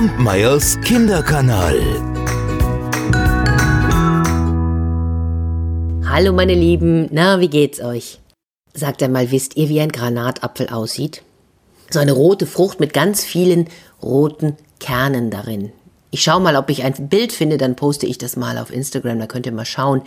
Kampmeyers 0.00 0.80
Kinderkanal. 0.80 1.78
Hallo 6.08 6.32
meine 6.32 6.54
Lieben, 6.54 7.10
na, 7.12 7.38
wie 7.40 7.50
geht's 7.50 7.82
euch? 7.82 8.18
Sagt 8.72 9.02
einmal, 9.02 9.30
wisst 9.30 9.58
ihr, 9.58 9.68
wie 9.68 9.78
ein 9.78 9.92
Granatapfel 9.92 10.70
aussieht? 10.70 11.20
So 11.90 11.98
eine 11.98 12.12
rote 12.12 12.46
Frucht 12.46 12.80
mit 12.80 12.94
ganz 12.94 13.22
vielen 13.22 13.68
roten 14.02 14.56
Kernen 14.78 15.30
darin. 15.30 15.70
Ich 16.10 16.22
schaue 16.22 16.40
mal, 16.40 16.56
ob 16.56 16.70
ich 16.70 16.82
ein 16.82 17.10
Bild 17.10 17.30
finde, 17.30 17.58
dann 17.58 17.76
poste 17.76 18.06
ich 18.06 18.16
das 18.16 18.36
mal 18.36 18.56
auf 18.56 18.72
Instagram, 18.72 19.18
da 19.18 19.26
könnt 19.26 19.44
ihr 19.44 19.52
mal 19.52 19.66
schauen. 19.66 20.00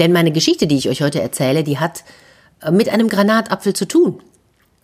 Denn 0.00 0.12
meine 0.12 0.32
Geschichte, 0.32 0.66
die 0.66 0.78
ich 0.78 0.88
euch 0.88 1.00
heute 1.00 1.22
erzähle, 1.22 1.62
die 1.62 1.78
hat 1.78 2.02
äh, 2.60 2.72
mit 2.72 2.88
einem 2.88 3.08
Granatapfel 3.08 3.72
zu 3.72 3.86
tun. 3.86 4.20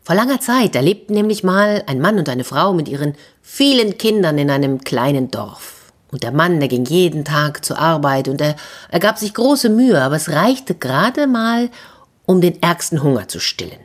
Vor 0.05 0.15
langer 0.15 0.39
Zeit, 0.39 0.75
da 0.75 0.81
lebten 0.81 1.15
nämlich 1.15 1.45
mal 1.45 1.83
ein 1.87 1.99
Mann 1.99 2.19
und 2.19 2.29
eine 2.29 2.45
Frau 2.45 2.75
mit 2.75 2.89
ihren 2.89 3.15
vielen 3.41 3.97
Kindern 3.97 4.37
in 4.37 4.51
einem 4.51 4.85
kleinen 4.85 5.31
Dorf. 5.31 5.93
Und 6.13 6.23
der 6.23 6.31
Mann, 6.31 6.61
der 6.61 6.69
ging 6.69 6.85
jeden 6.85 7.25
Tag 7.25 7.65
zur 7.65 7.79
Arbeit 7.79 8.29
und 8.29 8.41
er, 8.43 8.55
er 8.91 9.01
gab 9.01 9.19
sich 9.19 9.33
große 9.33 9.71
Mühe, 9.71 10.01
aber 10.01 10.17
es 10.17 10.29
reichte 10.29 10.75
gerade 10.75 11.27
mal, 11.27 11.71
um 12.27 12.43
den 12.43 12.63
ärgsten 12.63 13.03
Hunger 13.03 13.29
zu 13.29 13.41
stillen. 13.41 13.81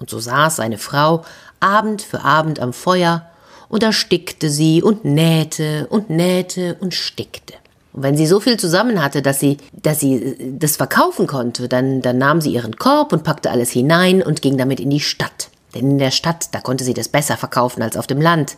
Und 0.00 0.10
so 0.10 0.18
saß 0.18 0.56
seine 0.56 0.78
Frau 0.78 1.24
Abend 1.60 2.02
für 2.02 2.22
Abend 2.22 2.58
am 2.58 2.72
Feuer 2.72 3.30
und 3.68 3.84
da 3.84 3.92
stickte 3.92 4.50
sie 4.50 4.82
und 4.82 5.04
nähte 5.04 5.86
und 5.90 6.10
nähte 6.10 6.76
und 6.80 6.92
stickte. 6.92 7.54
Und 8.00 8.04
wenn 8.04 8.16
sie 8.16 8.26
so 8.26 8.40
viel 8.40 8.58
zusammen 8.58 9.04
hatte, 9.04 9.20
dass 9.20 9.40
sie, 9.40 9.58
dass 9.74 10.00
sie 10.00 10.14
äh, 10.14 10.36
das 10.58 10.78
verkaufen 10.78 11.26
konnte, 11.26 11.68
dann, 11.68 12.00
dann 12.00 12.16
nahm 12.16 12.40
sie 12.40 12.50
ihren 12.50 12.76
Korb 12.76 13.12
und 13.12 13.24
packte 13.24 13.50
alles 13.50 13.70
hinein 13.72 14.22
und 14.22 14.40
ging 14.40 14.56
damit 14.56 14.80
in 14.80 14.88
die 14.88 15.00
Stadt. 15.00 15.50
Denn 15.74 15.90
in 15.90 15.98
der 15.98 16.10
Stadt, 16.10 16.46
da 16.52 16.62
konnte 16.62 16.82
sie 16.82 16.94
das 16.94 17.08
besser 17.08 17.36
verkaufen 17.36 17.82
als 17.82 17.98
auf 17.98 18.06
dem 18.06 18.22
Land. 18.22 18.56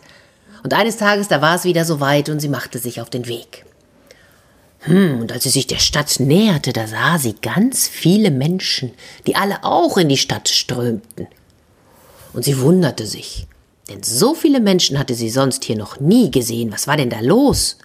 Und 0.63 0.73
eines 0.73 0.95
Tages, 0.95 1.27
da 1.27 1.41
war 1.41 1.57
es 1.57 1.65
wieder 1.65 1.83
so 1.83 1.99
weit 1.99 2.29
und 2.29 2.39
sie 2.39 2.47
machte 2.47 2.79
sich 2.79 3.01
auf 3.01 3.09
den 3.09 3.27
Weg. 3.27 3.65
Hm, 4.79 5.19
und 5.19 5.33
als 5.33 5.43
sie 5.43 5.49
sich 5.49 5.67
der 5.67 5.79
Stadt 5.79 6.21
näherte, 6.21 6.71
da 6.71 6.87
sah 6.87 7.17
sie 7.19 7.35
ganz 7.41 7.89
viele 7.89 8.31
Menschen, 8.31 8.93
die 9.27 9.35
alle 9.35 9.65
auch 9.65 9.97
in 9.97 10.07
die 10.07 10.15
Stadt 10.15 10.47
strömten. 10.47 11.27
Und 12.31 12.45
sie 12.45 12.61
wunderte 12.61 13.05
sich, 13.05 13.45
denn 13.89 14.03
so 14.03 14.35
viele 14.35 14.61
Menschen 14.61 14.97
hatte 14.97 15.15
sie 15.15 15.29
sonst 15.29 15.65
hier 15.65 15.75
noch 15.75 15.99
nie 15.99 16.31
gesehen. 16.31 16.71
Was 16.71 16.87
war 16.87 16.95
denn 16.95 17.09
da 17.09 17.19
los? 17.19 17.75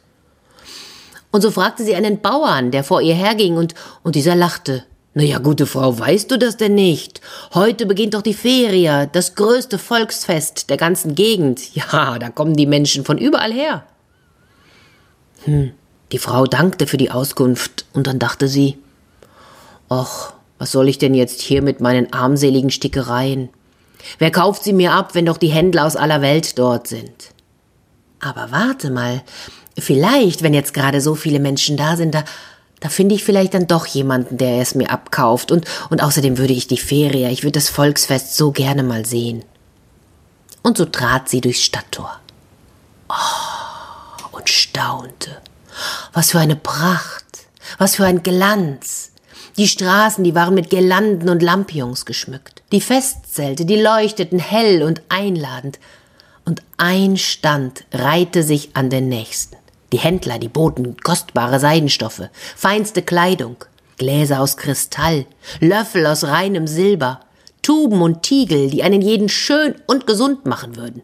Und 1.31 1.43
so 1.43 1.51
fragte 1.51 1.85
sie 1.85 1.95
einen 1.95 2.21
Bauern, 2.21 2.71
der 2.71 2.85
vor 2.85 3.03
ihr 3.03 3.15
herging, 3.15 3.57
und, 3.57 3.75
und 4.03 4.15
dieser 4.15 4.35
lachte. 4.35 4.85
Na 5.15 5.23
ja, 5.23 5.39
gute 5.39 5.67
Frau, 5.67 5.99
weißt 5.99 6.31
du 6.31 6.39
das 6.39 6.57
denn 6.57 6.75
nicht? 6.75 7.21
Heute 7.53 7.87
beginnt 7.87 8.15
doch 8.15 8.23
die 8.23 8.35
Ferie, 8.35 9.09
das 9.13 9.35
größte 9.35 9.79
Volksfest 9.79 10.71
der 10.71 10.77
ganzen 10.77 11.15
Gegend. 11.15 11.75
Ja, 11.75 12.19
da 12.19 12.31
kommen 12.31 12.55
die 12.55 12.67
Menschen 12.67 13.05
von 13.05 13.19
überall 13.19 13.53
her. 13.53 13.85
Hm, 15.45 15.73
die 16.13 16.19
Frau 16.19 16.47
dankte 16.47 16.87
für 16.87 16.97
die 16.97 17.11
Auskunft, 17.11 17.85
und 17.93 18.07
dann 18.07 18.19
dachte 18.19 18.49
sie, 18.49 18.79
Och, 19.91 20.33
was 20.59 20.73
soll 20.73 20.89
ich 20.89 20.99
denn 20.99 21.15
jetzt 21.15 21.41
hier 21.41 21.63
mit 21.63 21.81
meinen 21.81 22.13
armseligen 22.13 22.71
Stickereien? 22.71 23.49
Wer 24.19 24.31
kauft 24.31 24.65
sie 24.65 24.73
mir 24.73 24.93
ab, 24.93 25.15
wenn 25.15 25.27
doch 25.27 25.39
die 25.39 25.49
Händler 25.49 25.87
aus 25.87 25.97
aller 25.97 26.23
Welt 26.23 26.59
dort 26.59 26.87
sind? 26.87 27.33
Aber 28.21 28.51
warte 28.51 28.91
mal, 28.91 29.23
vielleicht, 29.81 30.43
wenn 30.43 30.55
jetzt 30.55 30.75
gerade 30.75 31.01
so 31.01 31.15
viele 31.15 31.41
Menschen 31.41 31.77
da 31.77 31.97
sind, 31.97 32.15
da, 32.15 32.25
da 32.81 32.89
finde 32.89 33.15
ich 33.15 33.25
vielleicht 33.25 33.55
dann 33.55 33.67
doch 33.67 33.87
jemanden, 33.87 34.39
der 34.39 34.61
es 34.61 34.75
mir 34.75 34.91
abkauft. 34.91 35.51
Und, 35.51 35.67
und 35.91 36.03
außerdem 36.03 36.39
würde 36.39 36.53
ich 36.53 36.67
die 36.67 36.79
Ferie, 36.79 37.31
ich 37.31 37.43
würde 37.43 37.59
das 37.59 37.69
Volksfest 37.69 38.37
so 38.37 38.53
gerne 38.53 38.83
mal 38.83 39.05
sehen. 39.05 39.45
Und 40.63 40.77
so 40.77 40.85
trat 40.85 41.29
sie 41.29 41.41
durchs 41.41 41.63
Stadttor. 41.63 42.21
Oh, 43.09 44.37
und 44.37 44.49
staunte. 44.49 45.39
Was 46.13 46.33
für 46.33 46.39
eine 46.39 46.57
Pracht, 46.57 47.25
was 47.79 47.97
für 47.97 48.05
ein 48.05 48.23
Glanz. 48.23 49.13
Die 49.57 49.69
Straßen, 49.69 50.23
die 50.23 50.35
waren 50.35 50.55
mit 50.55 50.71
Girlanden 50.71 51.29
und 51.29 51.43
Lampions 51.43 52.05
geschmückt. 52.05 52.63
Die 52.71 52.81
Festzelte, 52.81 53.65
die 53.65 53.81
leuchteten 53.81 54.39
hell 54.39 54.83
und 54.83 55.03
einladend 55.09 55.79
und 56.45 56.63
ein 56.77 57.17
Stand 57.17 57.85
reihte 57.93 58.43
sich 58.43 58.71
an 58.75 58.89
den 58.89 59.09
nächsten. 59.09 59.57
Die 59.93 59.99
Händler, 59.99 60.39
die 60.39 60.49
boten 60.49 60.97
kostbare 60.99 61.61
Seidenstoffe, 61.61 62.29
feinste 62.57 63.03
Kleidung, 63.03 63.57
Gläser 63.97 64.41
aus 64.41 64.57
Kristall, 64.57 65.27
Löffel 65.61 66.07
aus 66.07 66.25
reinem 66.25 66.67
Silber, 66.67 67.21
Tuben 67.63 68.03
und 68.03 68.23
Tiegel, 68.23 68.71
die 68.71 68.83
einen 68.83 69.03
jeden 69.03 69.29
schön 69.29 69.75
und 69.87 70.07
gesund 70.07 70.47
machen 70.47 70.77
würden. 70.77 71.03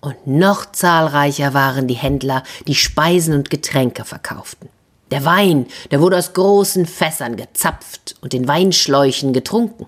Und 0.00 0.26
noch 0.26 0.70
zahlreicher 0.70 1.54
waren 1.54 1.88
die 1.88 1.94
Händler, 1.94 2.42
die 2.66 2.74
Speisen 2.74 3.34
und 3.34 3.50
Getränke 3.50 4.04
verkauften. 4.04 4.68
Der 5.10 5.24
Wein, 5.24 5.66
der 5.90 6.00
wurde 6.00 6.18
aus 6.18 6.32
großen 6.32 6.86
Fässern 6.86 7.36
gezapft 7.36 8.16
und 8.20 8.34
in 8.34 8.48
Weinschläuchen 8.48 9.32
getrunken. 9.32 9.86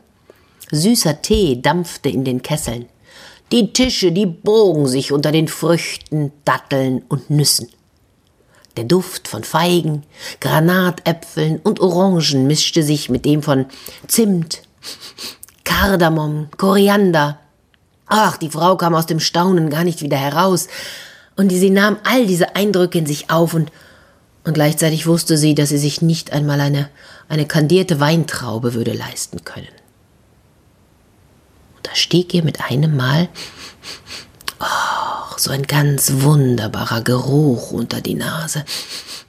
Süßer 0.70 1.22
Tee 1.22 1.60
dampfte 1.60 2.08
in 2.08 2.24
den 2.24 2.42
Kesseln. 2.42 2.86
Die 3.50 3.72
Tische, 3.72 4.12
die 4.12 4.26
bogen 4.26 4.86
sich 4.86 5.12
unter 5.12 5.32
den 5.32 5.48
Früchten, 5.48 6.32
Datteln 6.44 7.02
und 7.08 7.30
Nüssen. 7.30 7.68
Der 8.78 8.84
Duft 8.84 9.26
von 9.26 9.42
Feigen, 9.42 10.04
Granatäpfeln 10.38 11.58
und 11.58 11.80
Orangen 11.80 12.46
mischte 12.46 12.84
sich 12.84 13.10
mit 13.10 13.24
dem 13.24 13.42
von 13.42 13.66
Zimt, 14.06 14.62
Kardamom, 15.64 16.46
Koriander. 16.56 17.40
Ach, 18.06 18.36
die 18.36 18.50
Frau 18.50 18.76
kam 18.76 18.94
aus 18.94 19.06
dem 19.06 19.18
Staunen 19.18 19.68
gar 19.68 19.82
nicht 19.82 20.00
wieder 20.00 20.16
heraus, 20.16 20.68
und 21.34 21.50
sie 21.50 21.70
nahm 21.70 21.96
all 22.04 22.24
diese 22.24 22.54
Eindrücke 22.54 22.98
in 22.98 23.06
sich 23.06 23.30
auf 23.30 23.52
und, 23.52 23.72
und 24.44 24.54
gleichzeitig 24.54 25.08
wusste 25.08 25.36
sie, 25.36 25.56
dass 25.56 25.70
sie 25.70 25.78
sich 25.78 26.00
nicht 26.00 26.32
einmal 26.32 26.60
eine, 26.60 26.88
eine 27.28 27.46
kandierte 27.46 27.98
Weintraube 27.98 28.74
würde 28.74 28.92
leisten 28.92 29.42
können. 29.42 29.66
Da 31.82 31.96
stieg 31.96 32.32
ihr 32.32 32.44
mit 32.44 32.60
einem 32.60 32.96
Mal 32.96 33.28
oh, 34.60 34.97
so 35.40 35.50
ein 35.50 35.62
ganz 35.62 36.12
wunderbarer 36.22 37.02
Geruch 37.02 37.72
unter 37.72 38.00
die 38.00 38.14
Nase. 38.14 38.64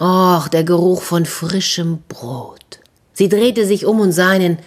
Och, 0.01 0.47
der 0.47 0.63
Geruch 0.63 1.01
von 1.01 1.25
frischem 1.25 1.99
Brot. 2.07 2.79
Sie 3.13 3.29
drehte 3.29 3.65
sich 3.65 3.85
um 3.85 3.99
und 3.99 4.11
sah 4.11 4.29
einen, 4.29 4.59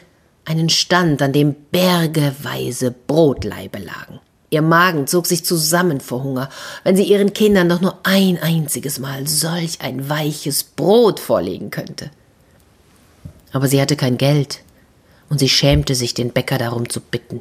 einen 0.44 0.68
Stand, 0.68 1.22
an 1.22 1.32
dem 1.32 1.54
bergeweise 1.70 2.90
Brotleibe 2.90 3.78
lagen. 3.78 4.20
Ihr 4.50 4.60
Magen 4.60 5.06
zog 5.06 5.26
sich 5.26 5.46
zusammen 5.46 6.00
vor 6.00 6.22
Hunger, 6.22 6.50
wenn 6.84 6.94
sie 6.94 7.04
ihren 7.04 7.32
Kindern 7.32 7.70
doch 7.70 7.80
nur 7.80 7.98
ein 8.02 8.38
einziges 8.38 8.98
Mal 8.98 9.26
solch 9.26 9.80
ein 9.80 10.10
weiches 10.10 10.62
Brot 10.64 11.20
vorlegen 11.20 11.70
könnte. 11.70 12.10
Aber 13.52 13.68
sie 13.68 13.80
hatte 13.80 13.96
kein 13.96 14.18
Geld, 14.18 14.60
und 15.30 15.38
sie 15.38 15.48
schämte 15.48 15.94
sich, 15.94 16.12
den 16.12 16.32
Bäcker 16.32 16.58
darum 16.58 16.90
zu 16.90 17.00
bitten. 17.00 17.40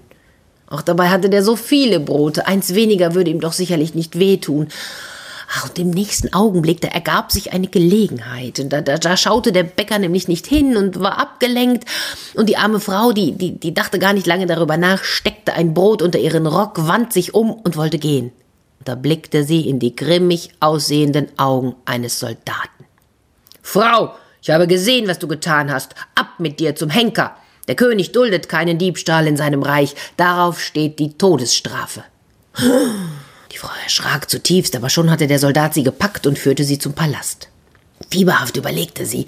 Auch 0.72 0.82
dabei 0.82 1.10
hatte 1.10 1.30
der 1.30 1.44
so 1.44 1.58
viele 1.58 2.00
Brote, 2.00 2.48
eins 2.48 2.74
weniger 2.74 3.14
würde 3.14 3.30
ihm 3.30 3.42
doch 3.42 3.52
sicherlich 3.52 3.94
nicht 3.94 4.18
wehtun. 4.18 4.70
Ach, 5.54 5.66
und 5.68 5.78
im 5.78 5.90
nächsten 5.90 6.34
Augenblick, 6.34 6.80
da 6.80 6.88
ergab 6.88 7.34
sich 7.34 7.52
eine 7.52 7.68
Gelegenheit. 7.68 8.64
Da, 8.72 8.80
da, 8.80 8.98
da 8.98 9.18
schaute 9.18 9.52
der 9.52 9.64
Bäcker 9.64 10.00
nämlich 10.00 10.30
nicht 10.30 10.48
hin 10.48 10.78
und 10.78 11.02
war 11.02 11.20
abgelenkt. 11.20 11.84
Und 12.36 12.48
die 12.48 12.56
arme 12.56 12.80
Frau, 12.80 13.12
die, 13.12 13.34
die, 13.34 13.60
die 13.60 13.74
dachte 13.74 14.00
gar 14.00 14.14
nicht 14.14 14.26
lange 14.26 14.46
darüber 14.46 14.78
nach, 14.78 15.04
steckte 15.04 15.52
ein 15.54 15.74
Brot 15.74 16.02
unter 16.02 16.20
ihren 16.20 16.48
Rock, 16.48 16.88
wand 16.88 17.12
sich 17.12 17.34
um 17.34 17.52
und 17.52 17.76
wollte 17.76 18.00
gehen. 18.00 18.32
Da 18.86 18.96
blickte 18.96 19.44
sie 19.44 19.68
in 19.68 19.80
die 19.80 19.94
grimmig 19.94 20.52
aussehenden 20.62 21.28
Augen 21.38 21.76
eines 21.84 22.18
Soldaten. 22.18 22.86
Frau, 23.62 24.16
ich 24.42 24.52
habe 24.52 24.68
gesehen, 24.68 25.10
was 25.10 25.20
du 25.20 25.28
getan 25.28 25.70
hast. 25.70 25.96
Ab 26.16 26.36
mit 26.40 26.62
dir 26.62 26.78
zum 26.78 26.90
Henker. 26.90 27.36
Der 27.68 27.76
König 27.76 28.12
duldet 28.12 28.50
keinen 28.50 28.78
Diebstahl 28.78 29.28
in 29.28 29.38
seinem 29.38 29.64
Reich, 29.64 29.96
darauf 30.18 30.62
steht 30.62 31.00
die 31.00 31.18
Todesstrafe. 31.18 32.04
Die 33.52 33.58
Frau 33.58 33.70
erschrak 33.84 34.30
zutiefst, 34.30 34.76
aber 34.76 34.90
schon 34.90 35.12
hatte 35.12 35.28
der 35.28 35.38
Soldat 35.38 35.74
sie 35.74 35.84
gepackt 35.84 36.26
und 36.26 36.40
führte 36.40 36.64
sie 36.64 36.80
zum 36.80 36.94
Palast. 36.94 37.50
Fieberhaft 38.10 38.56
überlegte 38.56 39.06
sie. 39.06 39.26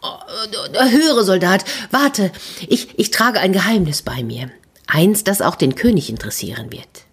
Oh, 0.00 0.88
höre, 0.90 1.24
Soldat, 1.24 1.64
warte, 1.90 2.30
ich, 2.68 2.98
ich 2.98 3.10
trage 3.10 3.40
ein 3.40 3.52
Geheimnis 3.52 4.02
bei 4.02 4.22
mir. 4.22 4.48
Eins, 4.86 5.24
das 5.24 5.42
auch 5.42 5.56
den 5.56 5.74
König 5.74 6.08
interessieren 6.08 6.70
wird. 6.70 7.04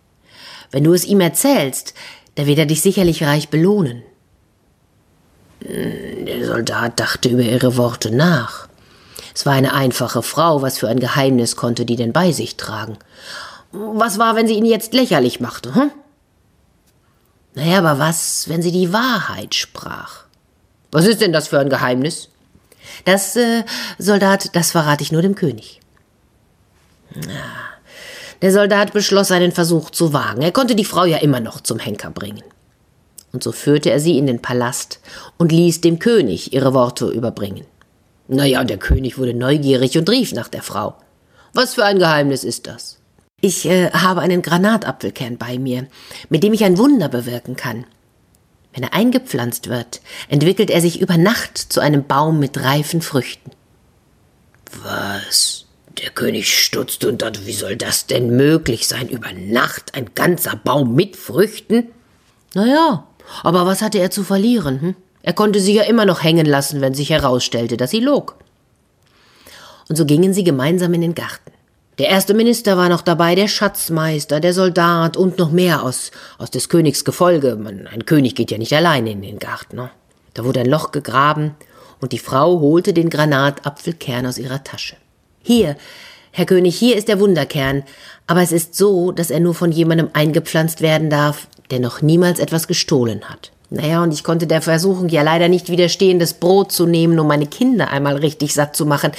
Wenn 0.70 0.84
du 0.84 0.94
es 0.94 1.06
ihm 1.06 1.20
erzählst, 1.20 1.94
da 2.36 2.46
wird 2.46 2.60
er 2.60 2.66
dich 2.66 2.82
sicherlich 2.82 3.24
reich 3.24 3.50
belohnen. 3.50 4.04
Der 5.62 6.46
Soldat 6.46 7.00
dachte 7.00 7.30
über 7.30 7.44
ihre 7.44 7.78
Worte 7.78 8.12
nach. 8.12 8.61
Es 9.34 9.46
war 9.46 9.54
eine 9.54 9.74
einfache 9.74 10.22
Frau, 10.22 10.62
was 10.62 10.78
für 10.78 10.90
ein 10.90 11.00
Geheimnis 11.00 11.56
konnte 11.56 11.86
die 11.86 11.96
denn 11.96 12.14
bei 12.14 12.32
sich 12.32 12.58
tragen? 12.58 12.98
Was 13.72 14.20
war, 14.20 14.36
wenn 14.36 14.48
sie 14.48 14.56
ihn 14.56 14.66
jetzt 14.66 14.94
lächerlich 14.94 15.40
machte, 15.40 15.74
hm? 15.74 15.92
Naja, 17.54 17.80
aber 17.80 18.00
was, 18.00 18.48
wenn 18.48 18.62
sie 18.62 18.72
die 18.72 18.94
Wahrheit 18.94 19.56
sprach? 19.56 20.24
Was 20.92 21.06
ist 21.06 21.22
denn 21.22 21.34
das 21.34 21.50
für 21.50 21.60
ein 21.60 21.70
Geheimnis? 21.70 22.30
Das, 23.06 23.36
äh, 23.36 23.64
Soldat, 23.98 24.56
das 24.56 24.72
verrate 24.72 25.04
ich 25.04 25.12
nur 25.12 25.22
dem 25.22 25.36
König. 25.36 25.80
Der 28.42 28.52
Soldat 28.52 28.94
beschloss, 28.94 29.32
einen 29.32 29.52
Versuch 29.52 29.90
zu 29.90 30.14
wagen. 30.14 30.42
Er 30.42 30.52
konnte 30.52 30.76
die 30.76 30.86
Frau 30.86 31.06
ja 31.06 31.18
immer 31.18 31.40
noch 31.40 31.62
zum 31.62 31.80
Henker 31.80 32.10
bringen. 32.10 32.44
Und 33.34 33.44
so 33.44 33.52
führte 33.52 33.92
er 33.92 34.00
sie 34.00 34.18
in 34.18 34.28
den 34.28 34.42
Palast 34.42 35.00
und 35.38 35.52
ließ 35.52 35.82
dem 35.82 36.00
König 36.00 36.54
ihre 36.54 36.74
Worte 36.74 37.08
überbringen. 37.10 37.66
Naja, 38.34 38.64
der 38.64 38.78
König 38.78 39.18
wurde 39.18 39.34
neugierig 39.34 39.98
und 39.98 40.10
rief 40.10 40.32
nach 40.32 40.48
der 40.48 40.64
Frau. 40.64 40.96
Was 41.54 41.74
für 41.74 41.84
ein 41.84 42.00
Geheimnis 42.00 42.46
ist 42.46 42.66
das? 42.66 42.98
Ich 43.42 43.66
äh, 43.66 43.92
habe 43.92 44.22
einen 44.22 44.42
Granatapfelkern 44.42 45.38
bei 45.38 45.60
mir, 45.60 45.88
mit 46.30 46.42
dem 46.42 46.54
ich 46.54 46.64
ein 46.64 46.78
Wunder 46.78 47.10
bewirken 47.10 47.58
kann. 47.58 47.86
Wenn 48.74 48.84
er 48.84 48.94
eingepflanzt 48.94 49.68
wird, 49.68 50.00
entwickelt 50.30 50.70
er 50.70 50.80
sich 50.80 51.02
über 51.02 51.18
Nacht 51.18 51.58
zu 51.58 51.82
einem 51.82 52.06
Baum 52.08 52.40
mit 52.40 52.58
reifen 52.58 53.02
Früchten. 53.02 53.52
Was? 54.82 55.66
Der 56.02 56.12
König 56.12 56.58
stutzte 56.58 57.10
und 57.10 57.24
dachte, 57.24 57.46
wie 57.46 57.52
soll 57.52 57.76
das 57.76 58.06
denn 58.08 58.38
möglich 58.38 58.88
sein? 58.88 59.10
Über 59.10 59.34
Nacht 59.34 59.94
ein 59.94 60.12
ganzer 60.16 60.56
Baum 60.56 60.96
mit 60.96 61.18
Früchten? 61.18 61.90
Naja, 62.54 63.06
aber 63.44 63.66
was 63.66 63.82
hatte 63.82 64.00
er 64.00 64.10
zu 64.10 64.24
verlieren? 64.24 64.80
Hm? 64.80 64.96
Er 65.24 65.34
konnte 65.34 65.60
sie 65.60 65.74
ja 65.74 65.84
immer 65.84 66.06
noch 66.06 66.24
hängen 66.24 66.46
lassen, 66.46 66.82
wenn 66.82 66.94
sich 66.94 67.10
herausstellte, 67.10 67.78
dass 67.78 67.92
sie 67.92 68.00
log. 68.00 68.36
Und 69.90 69.96
so 69.96 70.06
gingen 70.06 70.34
sie 70.34 70.44
gemeinsam 70.44 70.94
in 70.94 71.02
den 71.02 71.16
Garten. 71.16 71.52
Der 71.98 72.08
erste 72.10 72.34
Minister 72.34 72.78
war 72.78 72.90
noch 72.90 73.02
dabei, 73.02 73.36
der 73.36 73.48
Schatzmeister, 73.48 74.40
der 74.40 74.54
Soldat 74.54 75.18
und 75.18 75.38
noch 75.38 75.52
mehr 75.52 75.84
aus, 75.84 76.12
aus 76.38 76.50
des 76.50 76.70
Königs 76.70 77.06
Gefolge. 77.06 77.56
Man, 77.58 77.88
ein 77.88 78.06
König 78.06 78.34
geht 78.36 78.50
ja 78.50 78.58
nicht 78.58 78.74
alleine 78.74 79.12
in 79.12 79.22
den 79.22 79.38
Garten. 79.38 79.76
Ne? 79.76 79.92
Da 80.34 80.46
wurde 80.46 80.62
ein 80.62 80.70
Loch 80.70 80.92
gegraben 80.92 81.56
und 82.00 82.14
die 82.14 82.20
Frau 82.20 82.60
holte 82.60 82.94
den 82.94 83.10
Granatapfelkern 83.10 84.26
aus 84.26 84.38
ihrer 84.38 84.64
Tasche. 84.64 84.96
Hier, 85.44 85.76
Herr 86.32 86.46
König, 86.46 86.78
hier 86.78 86.96
ist 86.96 87.10
der 87.10 87.20
Wunderkern, 87.20 87.84
aber 88.26 88.42
es 88.42 88.54
ist 88.54 88.76
so, 88.76 89.12
dass 89.12 89.30
er 89.30 89.42
nur 89.42 89.54
von 89.54 89.72
jemandem 89.72 90.10
eingepflanzt 90.14 90.82
werden 90.82 91.10
darf, 91.10 91.48
der 91.70 91.80
noch 91.80 92.02
niemals 92.02 92.40
etwas 92.40 92.68
gestohlen 92.68 93.30
hat. 93.30 93.52
Naja, 93.74 94.04
und 94.04 94.14
ich 94.14 94.26
konnte 94.26 94.48
der 94.48 94.62
Versuchung 94.62 95.08
ja 95.08 95.22
leider 95.22 95.48
nicht 95.48 95.70
widerstehen, 95.70 96.20
das 96.20 96.34
Brot 96.34 96.74
zu 96.74 96.86
nehmen, 96.86 97.18
um 97.20 97.28
meine 97.28 97.48
Kinder 97.48 97.90
einmal 97.90 98.18
richtig 98.18 98.54
satt 98.54 98.76
zu 98.76 98.86
machen. 98.86 99.14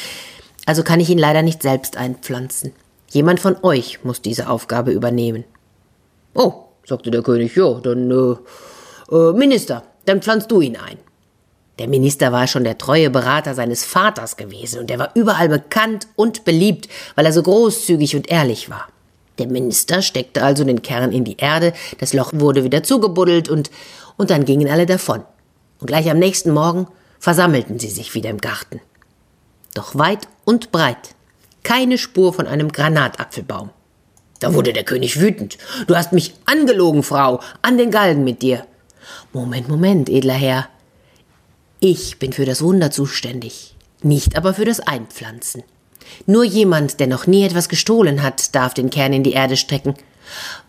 Also 0.67 0.83
kann 0.83 1.01
ich 1.01 1.09
ihn 1.09 1.19
leider 1.19 1.41
nicht 1.41 1.63
selbst 1.63 1.97
einpflanzen. 1.97 2.73
Jemand 3.09 3.41
von 3.41 3.57
euch 3.63 4.05
muss 4.05 4.21
diese 4.21 4.51
Aufgabe 4.51 4.93
übernehmen. 4.93 5.45
Oh, 6.35 6.53
sagte 6.85 7.11
der 7.11 7.23
König, 7.23 7.57
ja, 7.57 7.81
dann, 7.81 8.11
äh, 8.11 9.15
äh, 9.15 9.33
Minister, 9.33 9.85
dann 10.05 10.21
pflanzt 10.21 10.51
du 10.51 10.61
ihn 10.61 10.77
ein. 10.77 10.99
Der 11.79 11.89
Minister 11.89 12.31
war 12.31 12.47
schon 12.47 12.65
der 12.65 12.77
treue 12.77 13.09
Berater 13.09 13.55
seines 13.55 13.87
Vaters 13.87 14.37
gewesen 14.37 14.81
und 14.81 14.91
er 14.91 14.99
war 14.99 15.13
überall 15.15 15.49
bekannt 15.49 16.09
und 16.15 16.45
beliebt, 16.45 16.89
weil 17.15 17.25
er 17.25 17.33
so 17.33 17.43
großzügig 17.43 18.15
und 18.17 18.31
ehrlich 18.31 18.69
war. 18.69 18.89
Der 19.43 19.51
Minister 19.51 20.03
steckte 20.03 20.45
also 20.45 20.63
den 20.63 20.83
Kern 20.83 21.11
in 21.11 21.25
die 21.25 21.37
Erde, 21.37 21.73
das 21.99 22.13
Loch 22.13 22.33
wurde 22.33 22.63
wieder 22.63 22.85
zugebuddelt 22.85 23.49
und, 23.49 23.73
und 24.17 24.31
dann 24.31 24.45
gingen 24.45 24.69
alle 24.69 24.87
davon. 24.87 25.25
Und 25.81 25.89
gleich 25.89 26.09
am 26.09 26.21
nächsten 26.21 26.53
Morgen 26.53 26.87
versammelten 27.19 27.81
sie 27.81 27.91
sich 27.91 28.15
wieder 28.15 28.31
im 28.31 28.39
Garten. 28.39 28.81
Doch 29.75 29.97
weit 29.99 30.29
und 30.45 30.71
breit 30.71 31.17
keine 31.65 31.99
Spur 31.99 32.33
von 32.33 32.47
einem 32.47 32.71
Granatapfelbaum. 32.71 33.71
Da 34.39 34.55
wurde 34.55 34.73
der 34.73 34.85
König 34.85 35.21
wütend. 35.21 35.59
Du 35.87 35.97
hast 35.97 36.13
mich 36.13 36.35
angelogen, 36.45 37.03
Frau, 37.03 37.41
an 37.63 37.79
den 37.79 37.91
Galgen 37.91 38.25
mit 38.25 38.43
dir. 38.43 38.67
Moment, 39.33 39.69
Moment, 39.69 40.09
edler 40.09 40.35
Herr. 40.35 40.69
Ich 41.81 42.19
bin 42.21 42.33
für 42.33 42.45
das 42.45 42.63
Wunder 42.63 42.93
zuständig, 42.93 43.77
nicht 44.03 44.37
aber 44.37 44.55
für 44.55 44.65
das 44.65 44.81
Einpflanzen. 44.81 45.65
Nur 46.27 46.45
jemand, 46.45 47.01
der 47.01 47.07
noch 47.07 47.27
nie 47.27 47.45
etwas 47.45 47.69
gestohlen 47.69 48.23
hat, 48.23 48.55
darf 48.55 48.75
den 48.75 48.91
Kern 48.91 49.13
in 49.13 49.23
die 49.23 49.33
Erde 49.33 49.57
strecken. 49.57 49.95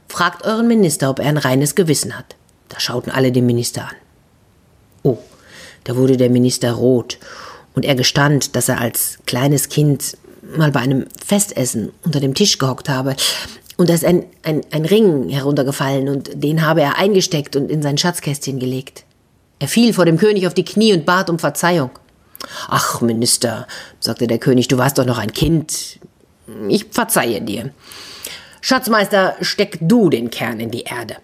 Fragt 0.07 0.45
euren 0.45 0.68
Minister, 0.68 1.09
ob 1.09 1.19
er 1.19 1.27
ein 1.27 1.38
reines 1.38 1.75
Gewissen 1.75 2.18
hat. 2.18 2.35
Da 2.69 2.80
schauten 2.80 3.12
alle 3.12 3.31
den 3.31 3.45
Minister 3.45 3.83
an. 3.83 3.95
Oh, 5.03 5.18
da 5.83 5.95
wurde 5.95 6.18
der 6.18 6.30
Minister 6.30 6.74
rot, 6.74 7.18
und 7.75 7.85
er 7.85 7.95
gestand, 7.95 8.56
dass 8.56 8.69
er 8.69 8.80
als 8.80 9.19
kleines 9.25 9.69
Kind 9.69 10.18
mal 10.56 10.71
bei 10.71 10.80
einem 10.80 11.06
Festessen 11.25 11.91
unter 12.03 12.19
dem 12.19 12.36
Tisch 12.36 12.57
gehockt 12.57 12.89
habe, 12.89 13.15
und 13.75 13.89
da 13.89 13.94
ist 13.95 14.06
ein, 14.06 14.25
ein, 14.44 14.62
ein 14.71 14.86
Ring 14.86 15.29
heruntergefallen, 15.29 16.07
und 16.07 16.29
den 16.36 16.65
habe 16.65 16.81
er 16.81 16.97
eingesteckt 16.97 17.56
und 17.56 17.71
in 17.71 17.81
sein 17.81 17.97
Schatzkästchen 17.97 18.59
gelegt. 18.59 19.03
Er 19.59 19.68
fiel 19.68 19.94
vor 19.94 20.06
dem 20.06 20.18
König 20.18 20.45
auf 20.45 20.53
die 20.53 20.65
Knie 20.65 20.94
und 20.94 21.06
bat 21.06 21.29
um 21.29 21.39
Verzeihung. 21.39 21.91
Ach, 22.68 23.01
Minister, 23.01 23.68
sagte 24.00 24.28
der 24.28 24.40
König, 24.40 24.68
du 24.68 24.78
warst 24.78 24.98
doch 24.98 25.06
noch 25.06 25.18
ein 25.18 25.34
Kind. 25.34 26.00
Ich 26.69 26.86
verzeihe 26.92 27.42
dir. 27.42 27.72
Schatzmeister, 28.62 29.36
steck 29.42 29.78
du 29.81 30.10
den 30.10 30.30
Kern 30.30 30.60
in 30.60 30.72
die 30.72 30.84
Erde. 30.84 31.18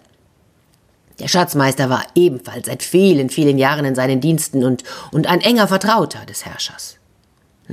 Der 1.20 1.28
Schatzmeister 1.28 1.90
war 1.90 2.04
ebenfalls 2.14 2.66
seit 2.66 2.82
vielen, 2.82 3.28
vielen 3.28 3.58
Jahren 3.58 3.84
in 3.84 3.94
seinen 3.94 4.20
Diensten 4.20 4.64
und, 4.64 4.84
und 5.12 5.26
ein 5.26 5.40
enger 5.40 5.68
Vertrauter 5.68 6.24
des 6.26 6.46
Herrschers. 6.46 6.96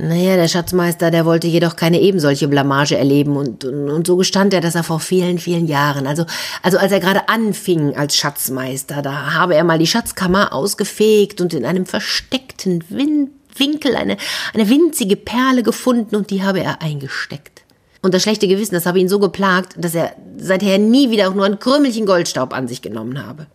Naja, 0.00 0.36
der 0.36 0.46
Schatzmeister, 0.46 1.10
der 1.10 1.24
wollte 1.24 1.48
jedoch 1.48 1.74
keine 1.74 2.00
ebensolche 2.00 2.46
Blamage 2.46 2.96
erleben 2.96 3.36
und, 3.36 3.64
und, 3.64 3.90
und 3.90 4.06
so 4.06 4.16
gestand 4.16 4.54
er, 4.54 4.60
dass 4.60 4.76
er 4.76 4.84
vor 4.84 5.00
vielen, 5.00 5.38
vielen 5.38 5.66
Jahren, 5.66 6.06
also, 6.06 6.24
also 6.62 6.78
als 6.78 6.92
er 6.92 7.00
gerade 7.00 7.28
anfing 7.28 7.96
als 7.96 8.14
Schatzmeister, 8.16 9.02
da 9.02 9.34
habe 9.34 9.56
er 9.56 9.64
mal 9.64 9.78
die 9.78 9.88
Schatzkammer 9.88 10.52
ausgefegt 10.52 11.40
und 11.40 11.52
in 11.52 11.64
einem 11.64 11.84
versteckten 11.84 12.84
Win 12.90 13.30
Winkel 13.60 13.96
eine, 13.96 14.16
eine 14.54 14.68
winzige 14.68 15.16
Perle 15.16 15.62
gefunden 15.62 16.16
und 16.16 16.30
die 16.30 16.42
habe 16.42 16.60
er 16.60 16.82
eingesteckt. 16.82 17.62
Und 18.00 18.14
das 18.14 18.22
schlechte 18.22 18.48
Gewissen, 18.48 18.74
das 18.74 18.86
habe 18.86 19.00
ihn 19.00 19.08
so 19.08 19.18
geplagt, 19.18 19.74
dass 19.76 19.94
er 19.94 20.14
seither 20.36 20.78
nie 20.78 21.10
wieder 21.10 21.28
auch 21.28 21.34
nur 21.34 21.46
ein 21.46 21.58
Krümelchen 21.58 22.06
Goldstaub 22.06 22.52
an 22.52 22.68
sich 22.68 22.80
genommen 22.80 23.26
habe. 23.26 23.46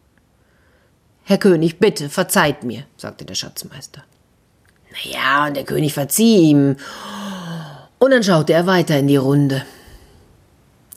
Herr 1.23 1.37
König, 1.37 1.79
bitte, 1.79 2.09
verzeiht 2.09 2.63
mir, 2.63 2.83
sagte 2.97 3.23
der 3.23 3.35
Schatzmeister. 3.35 4.03
Na 4.91 5.11
ja, 5.11 5.47
und 5.47 5.55
der 5.55 5.63
König 5.63 5.93
verzieh 5.93 6.49
ihm. 6.49 6.75
Und 7.97 8.11
dann 8.11 8.23
schaute 8.23 8.51
er 8.51 8.67
weiter 8.67 8.99
in 8.99 9.07
die 9.07 9.15
Runde. 9.15 9.65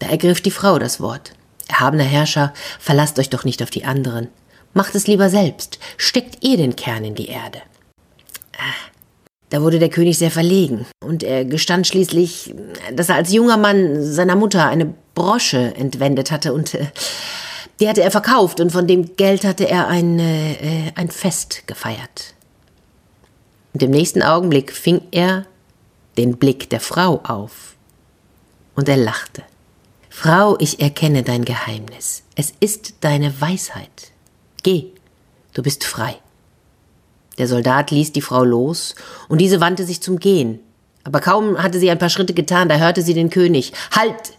Da 0.00 0.08
ergriff 0.08 0.40
die 0.40 0.50
Frau 0.50 0.78
das 0.78 1.00
Wort. 1.00 1.32
Erhabener 1.68 2.04
Herrscher, 2.04 2.52
verlasst 2.80 3.18
euch 3.18 3.30
doch 3.30 3.44
nicht 3.44 3.62
auf 3.62 3.70
die 3.70 3.84
anderen. 3.84 4.28
Macht 4.74 4.94
es 4.94 5.06
lieber 5.06 5.30
selbst. 5.30 5.78
Steckt 5.96 6.44
ihr 6.44 6.56
den 6.56 6.76
Kern 6.76 7.04
in 7.04 7.14
die 7.14 7.28
Erde. 7.28 7.62
Ah, 8.58 8.90
da 9.50 9.62
wurde 9.62 9.78
der 9.78 9.88
König 9.88 10.18
sehr 10.18 10.30
verlegen, 10.30 10.86
und 11.04 11.22
er 11.22 11.44
gestand 11.44 11.86
schließlich, 11.86 12.54
dass 12.94 13.08
er 13.08 13.16
als 13.16 13.32
junger 13.32 13.56
Mann 13.56 14.02
seiner 14.02 14.36
Mutter 14.36 14.66
eine 14.66 14.92
Brosche 15.14 15.74
entwendet 15.76 16.30
hatte, 16.30 16.52
und 16.52 16.74
äh, 16.74 16.86
die 17.80 17.88
hatte 17.88 18.02
er 18.02 18.10
verkauft, 18.10 18.60
und 18.60 18.70
von 18.70 18.86
dem 18.86 19.16
Geld 19.16 19.44
hatte 19.44 19.68
er 19.68 19.88
ein, 19.88 20.18
äh, 20.18 20.92
ein 20.94 21.10
Fest 21.10 21.66
gefeiert. 21.66 22.34
Und 23.72 23.82
im 23.82 23.90
nächsten 23.90 24.22
Augenblick 24.22 24.72
fing 24.72 25.02
er 25.10 25.44
den 26.16 26.38
Blick 26.38 26.70
der 26.70 26.80
Frau 26.80 27.20
auf. 27.24 27.76
Und 28.74 28.88
er 28.88 28.96
lachte. 28.96 29.42
Frau, 30.08 30.56
ich 30.60 30.80
erkenne 30.80 31.22
dein 31.22 31.44
Geheimnis. 31.44 32.22
Es 32.36 32.54
ist 32.60 32.94
deine 33.00 33.38
Weisheit. 33.38 34.12
Geh, 34.62 34.92
du 35.52 35.62
bist 35.62 35.84
frei. 35.84 36.16
Der 37.38 37.48
Soldat 37.48 37.90
ließ 37.90 38.12
die 38.12 38.22
Frau 38.22 38.44
los, 38.44 38.94
und 39.28 39.40
diese 39.40 39.60
wandte 39.60 39.84
sich 39.84 40.00
zum 40.00 40.18
Gehen. 40.18 40.60
Aber 41.04 41.20
kaum 41.20 41.62
hatte 41.62 41.78
sie 41.78 41.90
ein 41.90 41.98
paar 41.98 42.08
Schritte 42.08 42.34
getan, 42.34 42.68
da 42.68 42.76
hörte 42.76 43.02
sie 43.02 43.14
den 43.14 43.30
König. 43.30 43.72
Halt! 43.92 44.34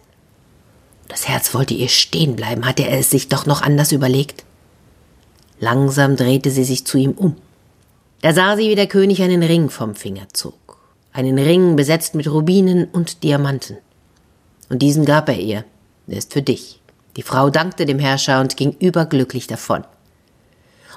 Das 1.07 1.27
Herz 1.27 1.53
wollte 1.53 1.73
ihr 1.73 1.87
stehen 1.87 2.35
bleiben, 2.35 2.65
hatte 2.65 2.85
er 2.85 2.99
es 2.99 3.09
sich 3.09 3.29
doch 3.29 3.45
noch 3.45 3.61
anders 3.61 3.91
überlegt. 3.91 4.43
Langsam 5.59 6.15
drehte 6.17 6.51
sie 6.51 6.65
sich 6.65 6.85
zu 6.85 6.97
ihm 6.97 7.11
um. 7.11 7.35
Da 8.21 8.33
sah 8.33 8.57
sie, 8.57 8.69
wie 8.69 8.75
der 8.75 8.87
König 8.87 9.21
einen 9.21 9.43
Ring 9.43 9.69
vom 9.69 9.95
Finger 9.95 10.27
zog. 10.33 10.77
Einen 11.13 11.39
Ring 11.39 11.75
besetzt 11.75 12.15
mit 12.15 12.29
Rubinen 12.29 12.85
und 12.85 13.23
Diamanten. 13.23 13.77
Und 14.69 14.81
diesen 14.81 15.05
gab 15.05 15.29
er 15.29 15.39
ihr. 15.39 15.65
Er 16.07 16.17
ist 16.17 16.33
für 16.33 16.41
dich. 16.41 16.81
Die 17.15 17.21
Frau 17.23 17.49
dankte 17.49 17.85
dem 17.85 17.99
Herrscher 17.99 18.41
und 18.41 18.57
ging 18.57 18.75
überglücklich 18.79 19.47
davon. 19.47 19.83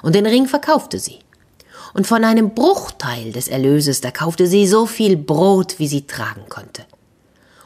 Und 0.03 0.15
den 0.15 0.25
Ring 0.25 0.47
verkaufte 0.47 0.99
sie. 0.99 1.19
Und 1.93 2.07
von 2.07 2.23
einem 2.23 2.51
Bruchteil 2.51 3.31
des 3.31 3.47
Erlöses, 3.47 4.01
da 4.01 4.11
kaufte 4.11 4.47
sie 4.47 4.67
so 4.67 4.85
viel 4.85 5.17
Brot, 5.17 5.79
wie 5.79 5.87
sie 5.87 6.07
tragen 6.07 6.45
konnte. 6.49 6.85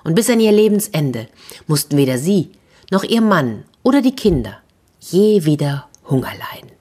Und 0.03 0.15
bis 0.15 0.29
an 0.29 0.39
ihr 0.39 0.51
Lebensende 0.51 1.27
mussten 1.67 1.98
weder 1.98 2.17
sie 2.17 2.51
noch 2.91 3.03
ihr 3.03 3.22
Mann 3.22 3.63
oder 3.84 4.01
die 4.01 4.15
Kinder 4.15 4.58
je 5.00 5.46
wieder 5.46 5.88
Hunger 6.10 6.32
leiden. 6.32 6.72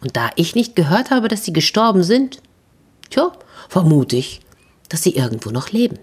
Und 0.00 0.16
da 0.16 0.30
ich 0.36 0.54
nicht 0.54 0.76
gehört 0.76 1.10
habe, 1.10 1.28
dass 1.28 1.44
sie 1.44 1.52
gestorben 1.52 2.02
sind, 2.02 2.40
tja, 3.10 3.32
vermute 3.68 4.16
ich, 4.16 4.40
dass 4.88 5.02
sie 5.02 5.16
irgendwo 5.16 5.50
noch 5.50 5.70
leben. 5.70 5.98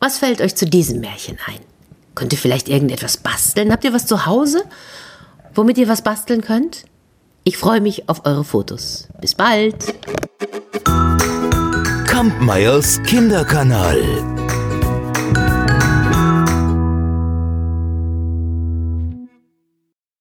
Was 0.00 0.18
fällt 0.18 0.40
euch 0.40 0.54
zu 0.54 0.66
diesem 0.66 1.00
Märchen 1.00 1.38
ein? 1.46 1.60
Könnt 2.14 2.32
ihr 2.32 2.38
vielleicht 2.38 2.68
irgendetwas 2.68 3.18
basteln? 3.18 3.72
Habt 3.72 3.84
ihr 3.84 3.92
was 3.92 4.06
zu 4.06 4.26
Hause, 4.26 4.64
womit 5.54 5.78
ihr 5.78 5.88
was 5.88 6.02
basteln 6.02 6.42
könnt? 6.42 6.84
Ich 7.44 7.56
freue 7.56 7.80
mich 7.80 8.08
auf 8.08 8.24
eure 8.24 8.44
Fotos. 8.44 9.08
Bis 9.20 9.34
bald. 9.34 9.94
Kampmeyers 12.22 13.02
Kinderkanal. 13.02 14.31